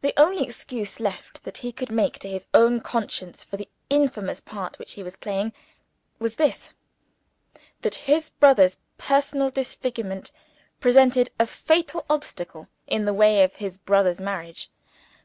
[0.00, 4.40] The only excuse left that he could make to his own conscience for the infamous
[4.40, 5.52] part which he was playing,
[6.18, 6.74] was this
[7.82, 10.32] that his brother's personal disfigurement
[10.80, 14.68] presented a fatal obstacle in the way of his brother's marriage.